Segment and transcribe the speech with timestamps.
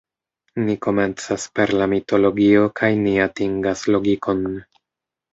[0.67, 4.41] Ni komencas per la mitologio kaj ni atingas logikon.